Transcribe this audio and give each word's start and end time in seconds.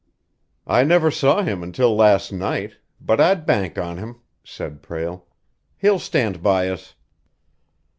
"I 0.65 0.83
never 0.83 1.11
saw 1.11 1.43
him 1.43 1.61
until 1.61 1.95
last 1.95 2.31
night, 2.33 2.77
but 2.99 3.21
I'd 3.21 3.45
bank 3.45 3.77
on 3.77 3.99
him," 3.99 4.19
said 4.43 4.81
Prale. 4.81 5.27
"He'll 5.77 5.99
stand 5.99 6.41
by 6.41 6.69
us!" 6.69 6.95